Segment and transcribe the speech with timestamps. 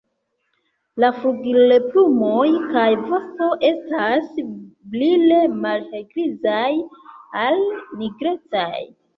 [1.03, 4.33] La flugilplumoj kaj vosto estas
[4.95, 6.67] brile malhelgrizaj
[7.45, 7.63] al
[8.03, 8.77] nigrecaj.